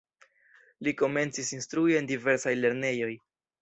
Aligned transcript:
Li 0.87 0.93
komencis 1.03 1.53
instrui 1.59 2.01
en 2.01 2.11
diversaj 2.15 2.59
lernejoj. 2.67 3.17